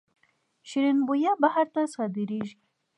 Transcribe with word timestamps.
شیرین 0.69 0.97
بویه 1.07 1.31
بهر 1.41 1.67
ته 1.73 1.81
صادریږي 1.95 2.55